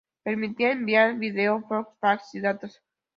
Permitirá 0.23 0.71
enviar 0.71 1.13
video, 1.19 1.59
voz, 1.67 1.85
fax 1.99 2.33
y 2.33 2.39
datos. 2.41 2.81